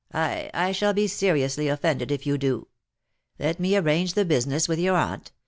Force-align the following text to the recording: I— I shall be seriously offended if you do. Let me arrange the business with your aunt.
I— 0.13 0.49
I 0.55 0.71
shall 0.71 0.93
be 0.93 1.05
seriously 1.05 1.67
offended 1.67 2.11
if 2.11 2.25
you 2.25 2.35
do. 2.39 2.69
Let 3.37 3.59
me 3.59 3.77
arrange 3.77 4.15
the 4.15 4.25
business 4.25 4.67
with 4.67 4.79
your 4.79 4.95
aunt. 4.95 5.31